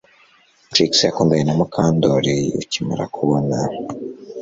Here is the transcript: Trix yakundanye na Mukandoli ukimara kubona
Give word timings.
Trix 0.71 0.91
yakundanye 1.05 1.43
na 1.45 1.55
Mukandoli 1.59 2.35
ukimara 2.61 3.03
kubona 3.15 3.57